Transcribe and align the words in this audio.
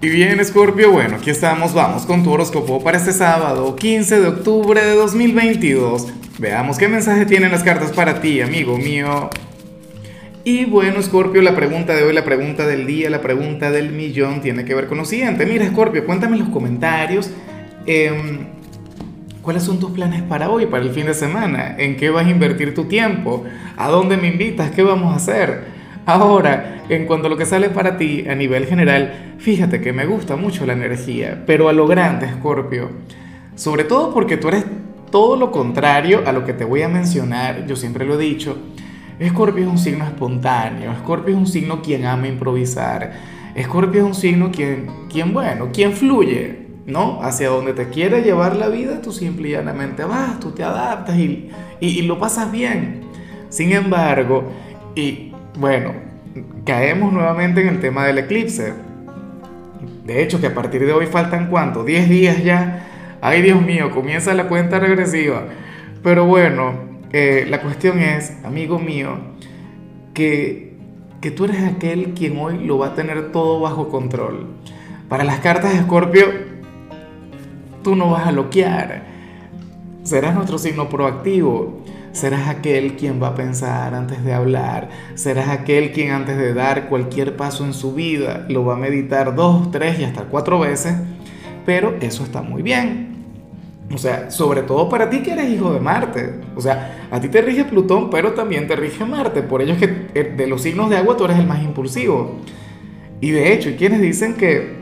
Y 0.00 0.10
bien, 0.10 0.44
Scorpio, 0.44 0.92
bueno, 0.92 1.16
aquí 1.16 1.30
estamos, 1.30 1.74
vamos 1.74 2.06
con 2.06 2.22
tu 2.22 2.30
horóscopo 2.30 2.80
para 2.84 2.98
este 2.98 3.12
sábado, 3.12 3.74
15 3.74 4.20
de 4.20 4.28
octubre 4.28 4.80
de 4.80 4.94
2022. 4.94 6.06
Veamos 6.38 6.78
qué 6.78 6.86
mensaje 6.86 7.26
tienen 7.26 7.50
las 7.50 7.64
cartas 7.64 7.90
para 7.90 8.20
ti, 8.20 8.40
amigo 8.40 8.78
mío. 8.78 9.28
Y 10.44 10.66
bueno, 10.66 11.02
Scorpio, 11.02 11.42
la 11.42 11.56
pregunta 11.56 11.96
de 11.96 12.04
hoy, 12.04 12.12
la 12.12 12.24
pregunta 12.24 12.64
del 12.64 12.86
día, 12.86 13.10
la 13.10 13.20
pregunta 13.20 13.72
del 13.72 13.90
millón 13.90 14.40
tiene 14.40 14.64
que 14.64 14.72
ver 14.72 14.86
con 14.86 14.98
lo 14.98 15.04
siguiente. 15.04 15.44
Mira, 15.46 15.66
Scorpio, 15.66 16.06
cuéntame 16.06 16.36
en 16.36 16.44
los 16.44 16.50
comentarios 16.50 17.32
em, 17.84 18.46
cuáles 19.42 19.64
son 19.64 19.80
tus 19.80 19.90
planes 19.90 20.22
para 20.22 20.48
hoy, 20.48 20.66
para 20.66 20.84
el 20.84 20.90
fin 20.90 21.06
de 21.06 21.14
semana, 21.14 21.74
en 21.76 21.96
qué 21.96 22.10
vas 22.10 22.24
a 22.24 22.30
invertir 22.30 22.72
tu 22.72 22.84
tiempo, 22.84 23.42
a 23.76 23.88
dónde 23.88 24.16
me 24.16 24.28
invitas, 24.28 24.70
qué 24.70 24.84
vamos 24.84 25.12
a 25.12 25.16
hacer. 25.16 25.77
Ahora, 26.08 26.84
en 26.88 27.04
cuanto 27.04 27.26
a 27.26 27.30
lo 27.30 27.36
que 27.36 27.44
sale 27.44 27.68
para 27.68 27.98
ti 27.98 28.24
a 28.26 28.34
nivel 28.34 28.64
general, 28.64 29.34
fíjate 29.36 29.82
que 29.82 29.92
me 29.92 30.06
gusta 30.06 30.36
mucho 30.36 30.64
la 30.64 30.72
energía, 30.72 31.42
pero 31.46 31.68
a 31.68 31.74
lo 31.74 31.86
grande, 31.86 32.30
Scorpio. 32.32 32.88
Sobre 33.56 33.84
todo 33.84 34.14
porque 34.14 34.38
tú 34.38 34.48
eres 34.48 34.64
todo 35.10 35.36
lo 35.36 35.52
contrario 35.52 36.22
a 36.24 36.32
lo 36.32 36.46
que 36.46 36.54
te 36.54 36.64
voy 36.64 36.80
a 36.80 36.88
mencionar, 36.88 37.66
yo 37.66 37.76
siempre 37.76 38.06
lo 38.06 38.14
he 38.14 38.24
dicho. 38.24 38.56
Escorpio 39.18 39.64
es 39.64 39.70
un 39.70 39.76
signo 39.76 40.06
espontáneo, 40.06 40.92
Escorpio 40.92 41.34
es 41.34 41.40
un 41.40 41.46
signo 41.46 41.82
quien 41.82 42.06
ama 42.06 42.26
improvisar, 42.26 43.12
Escorpio 43.54 44.00
es 44.00 44.06
un 44.06 44.14
signo 44.14 44.50
quien, 44.50 44.86
quien, 45.12 45.34
bueno, 45.34 45.68
quien 45.74 45.92
fluye, 45.92 46.68
¿no? 46.86 47.22
Hacia 47.22 47.50
donde 47.50 47.74
te 47.74 47.90
quiere 47.90 48.22
llevar 48.22 48.56
la 48.56 48.68
vida, 48.68 49.02
tú 49.02 49.12
simple 49.12 49.50
y 49.50 49.52
llanamente 49.52 50.04
vas, 50.04 50.40
tú 50.40 50.52
te 50.52 50.64
adaptas 50.64 51.18
y, 51.18 51.50
y, 51.80 51.86
y 51.86 52.02
lo 52.02 52.18
pasas 52.18 52.50
bien. 52.50 53.02
Sin 53.50 53.72
embargo, 53.72 54.44
y 54.94 55.32
bueno, 55.56 55.92
caemos 56.64 57.12
nuevamente 57.12 57.60
en 57.60 57.68
el 57.68 57.80
tema 57.80 58.04
del 58.06 58.18
eclipse. 58.18 58.74
De 60.04 60.22
hecho, 60.22 60.40
que 60.40 60.48
a 60.48 60.54
partir 60.54 60.84
de 60.86 60.92
hoy 60.92 61.06
faltan 61.06 61.48
cuánto, 61.48 61.84
10 61.84 62.08
días 62.08 62.42
ya. 62.42 62.86
Ay, 63.20 63.42
Dios 63.42 63.60
mío, 63.60 63.90
comienza 63.90 64.34
la 64.34 64.48
cuenta 64.48 64.78
regresiva. 64.78 65.44
Pero 66.02 66.24
bueno, 66.24 66.72
eh, 67.12 67.46
la 67.48 67.60
cuestión 67.60 67.98
es, 68.00 68.32
amigo 68.44 68.78
mío, 68.78 69.18
que, 70.14 70.74
que 71.20 71.30
tú 71.30 71.44
eres 71.44 71.62
aquel 71.62 72.14
quien 72.14 72.38
hoy 72.38 72.64
lo 72.64 72.78
va 72.78 72.88
a 72.88 72.94
tener 72.94 73.32
todo 73.32 73.60
bajo 73.60 73.88
control. 73.88 74.46
Para 75.08 75.24
las 75.24 75.40
cartas 75.40 75.72
de 75.72 75.78
Escorpio, 75.78 76.26
tú 77.82 77.96
no 77.96 78.10
vas 78.10 78.26
a 78.26 78.30
bloquear. 78.30 79.02
Serás 80.04 80.34
nuestro 80.34 80.58
signo 80.58 80.88
proactivo 80.88 81.82
Serás 82.12 82.48
aquel 82.48 82.96
quien 82.96 83.22
va 83.22 83.28
a 83.28 83.34
pensar 83.34 83.94
antes 83.94 84.24
de 84.24 84.32
hablar. 84.32 84.88
Serás 85.14 85.48
aquel 85.48 85.92
quien 85.92 86.10
antes 86.12 86.36
de 86.36 86.54
dar 86.54 86.88
cualquier 86.88 87.36
paso 87.36 87.64
en 87.64 87.74
su 87.74 87.94
vida 87.94 88.46
lo 88.48 88.64
va 88.64 88.74
a 88.74 88.76
meditar 88.76 89.34
dos, 89.34 89.70
tres 89.70 89.98
y 90.00 90.04
hasta 90.04 90.24
cuatro 90.24 90.58
veces. 90.58 90.94
Pero 91.66 91.94
eso 92.00 92.24
está 92.24 92.42
muy 92.42 92.62
bien. 92.62 93.08
O 93.92 93.98
sea, 93.98 94.30
sobre 94.30 94.62
todo 94.62 94.88
para 94.88 95.08
ti 95.08 95.22
que 95.22 95.32
eres 95.32 95.50
hijo 95.50 95.72
de 95.72 95.80
Marte. 95.80 96.40
O 96.56 96.60
sea, 96.60 97.08
a 97.10 97.20
ti 97.20 97.28
te 97.28 97.40
rige 97.40 97.64
Plutón, 97.64 98.10
pero 98.10 98.32
también 98.32 98.66
te 98.66 98.76
rige 98.76 99.04
Marte. 99.04 99.42
Por 99.42 99.62
ello 99.62 99.74
es 99.74 99.78
que 99.78 100.06
eh, 100.14 100.34
de 100.36 100.46
los 100.46 100.62
signos 100.62 100.90
de 100.90 100.96
agua 100.96 101.16
tú 101.16 101.24
eres 101.24 101.38
el 101.38 101.46
más 101.46 101.62
impulsivo. 101.62 102.40
Y 103.20 103.30
de 103.30 103.52
hecho, 103.52 103.70
hay 103.70 103.76
quienes 103.76 104.00
dicen 104.00 104.34
que, 104.34 104.76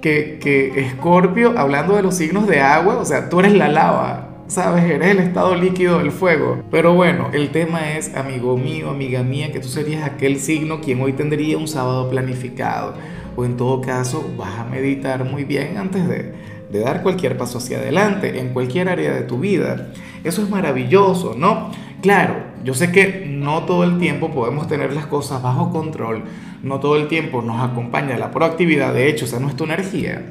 que, 0.00 0.38
que 0.40 0.80
Escorpio, 0.80 1.58
hablando 1.58 1.96
de 1.96 2.02
los 2.02 2.16
signos 2.16 2.46
de 2.46 2.60
agua, 2.60 2.98
o 2.98 3.04
sea, 3.04 3.28
tú 3.28 3.40
eres 3.40 3.54
la 3.54 3.68
lava. 3.68 4.33
¿Sabes? 4.46 4.84
Eres 4.84 5.08
el 5.08 5.18
estado 5.18 5.54
líquido 5.54 5.98
del 5.98 6.10
fuego. 6.10 6.62
Pero 6.70 6.94
bueno, 6.94 7.30
el 7.32 7.50
tema 7.50 7.92
es, 7.92 8.14
amigo 8.14 8.56
mío, 8.56 8.90
amiga 8.90 9.22
mía, 9.22 9.52
que 9.52 9.60
tú 9.60 9.68
serías 9.68 10.04
aquel 10.04 10.38
signo 10.38 10.80
quien 10.80 11.00
hoy 11.00 11.12
tendría 11.12 11.58
un 11.58 11.68
sábado 11.68 12.10
planificado. 12.10 12.94
O 13.36 13.44
en 13.44 13.56
todo 13.56 13.80
caso, 13.80 14.30
vas 14.36 14.58
a 14.58 14.64
meditar 14.64 15.24
muy 15.24 15.44
bien 15.44 15.76
antes 15.76 16.06
de, 16.08 16.32
de 16.70 16.80
dar 16.80 17.02
cualquier 17.02 17.36
paso 17.36 17.58
hacia 17.58 17.78
adelante, 17.78 18.38
en 18.38 18.50
cualquier 18.52 18.88
área 18.88 19.12
de 19.12 19.22
tu 19.22 19.38
vida. 19.38 19.92
Eso 20.22 20.42
es 20.42 20.50
maravilloso, 20.50 21.34
¿no? 21.36 21.70
Claro, 22.00 22.36
yo 22.62 22.74
sé 22.74 22.92
que 22.92 23.26
no 23.26 23.64
todo 23.64 23.82
el 23.82 23.98
tiempo 23.98 24.30
podemos 24.30 24.68
tener 24.68 24.92
las 24.92 25.06
cosas 25.06 25.42
bajo 25.42 25.70
control, 25.70 26.22
no 26.62 26.78
todo 26.78 26.96
el 26.96 27.08
tiempo 27.08 27.42
nos 27.42 27.62
acompaña 27.62 28.18
la 28.18 28.30
proactividad, 28.30 28.92
de 28.92 29.08
hecho, 29.08 29.24
esa 29.24 29.40
no 29.40 29.48
es 29.48 29.56
tu 29.56 29.64
energía 29.64 30.22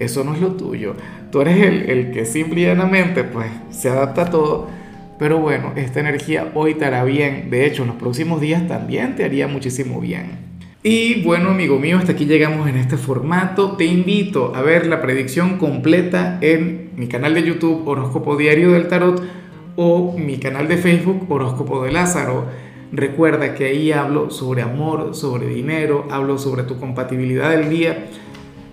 eso 0.00 0.24
no 0.24 0.34
es 0.34 0.40
lo 0.40 0.52
tuyo. 0.52 0.94
Tú 1.30 1.42
eres 1.42 1.58
el, 1.88 2.10
que 2.10 2.24
simplemente 2.24 3.22
pues 3.22 3.46
se 3.70 3.90
adapta 3.90 4.22
a 4.22 4.30
todo. 4.30 4.68
Pero 5.18 5.38
bueno, 5.38 5.72
esta 5.76 6.00
energía 6.00 6.50
hoy 6.54 6.74
te 6.74 6.86
hará 6.86 7.04
bien. 7.04 7.50
De 7.50 7.66
hecho, 7.66 7.84
los 7.84 7.96
próximos 7.96 8.40
días 8.40 8.66
también 8.66 9.14
te 9.14 9.24
haría 9.24 9.46
muchísimo 9.46 10.00
bien. 10.00 10.50
Y 10.82 11.22
bueno, 11.22 11.50
amigo 11.50 11.78
mío, 11.78 11.98
hasta 11.98 12.12
aquí 12.12 12.24
llegamos 12.24 12.66
en 12.66 12.76
este 12.76 12.96
formato. 12.96 13.76
Te 13.76 13.84
invito 13.84 14.54
a 14.56 14.62
ver 14.62 14.86
la 14.86 15.02
predicción 15.02 15.58
completa 15.58 16.38
en 16.40 16.92
mi 16.96 17.06
canal 17.06 17.34
de 17.34 17.42
YouTube 17.42 17.86
Horóscopo 17.86 18.38
Diario 18.38 18.72
del 18.72 18.88
Tarot 18.88 19.22
o 19.76 20.16
mi 20.16 20.38
canal 20.38 20.66
de 20.66 20.78
Facebook 20.78 21.30
Horóscopo 21.30 21.84
de 21.84 21.92
Lázaro. 21.92 22.46
Recuerda 22.90 23.54
que 23.54 23.66
ahí 23.66 23.92
hablo 23.92 24.30
sobre 24.30 24.62
amor, 24.62 25.14
sobre 25.14 25.46
dinero, 25.48 26.08
hablo 26.10 26.38
sobre 26.38 26.62
tu 26.62 26.80
compatibilidad 26.80 27.50
del 27.50 27.68
día 27.68 28.06